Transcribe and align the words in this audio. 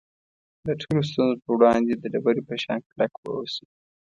د 0.67 0.69
ټولو 0.81 1.01
ستونزو 1.09 1.41
په 1.45 1.49
وړاندې 1.57 1.93
د 1.97 2.03
ډبرې 2.13 2.41
په 2.49 2.55
شان 2.63 2.79
کلک 2.89 3.11
واوسئ. 3.17 3.65